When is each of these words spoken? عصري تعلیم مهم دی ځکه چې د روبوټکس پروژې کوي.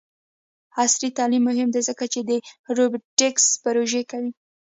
عصري 0.81 1.09
تعلیم 1.17 1.43
مهم 1.49 1.69
دی 1.75 1.81
ځکه 1.89 2.05
چې 2.13 2.19
د 2.29 2.31
روبوټکس 2.77 3.45
پروژې 3.63 4.01
کوي. 4.11 4.31